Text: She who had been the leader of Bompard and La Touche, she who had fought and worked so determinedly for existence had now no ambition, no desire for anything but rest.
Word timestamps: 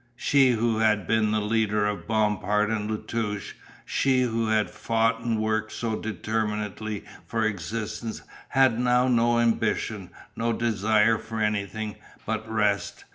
She 0.15 0.53
who 0.53 0.79
had 0.79 1.05
been 1.05 1.29
the 1.29 1.39
leader 1.41 1.85
of 1.85 2.07
Bompard 2.07 2.71
and 2.71 2.89
La 2.89 2.97
Touche, 2.97 3.53
she 3.85 4.23
who 4.23 4.47
had 4.47 4.67
fought 4.71 5.19
and 5.19 5.39
worked 5.39 5.71
so 5.73 5.95
determinedly 5.95 7.03
for 7.27 7.45
existence 7.45 8.23
had 8.49 8.79
now 8.79 9.07
no 9.07 9.37
ambition, 9.39 10.09
no 10.35 10.53
desire 10.53 11.19
for 11.19 11.39
anything 11.39 11.97
but 12.25 12.49
rest. 12.51 13.05